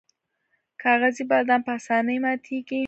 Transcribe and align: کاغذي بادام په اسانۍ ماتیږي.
کاغذي 0.81 1.23
بادام 1.29 1.61
په 1.65 1.71
اسانۍ 1.79 2.17
ماتیږي. 2.23 2.79